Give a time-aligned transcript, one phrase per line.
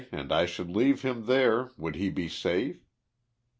[0.11, 2.79] and I should leave him there would he be safe